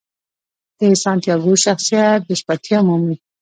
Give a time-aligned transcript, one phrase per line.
[0.79, 3.15] د سانتیاګو شخصیت بشپړتیا مومي.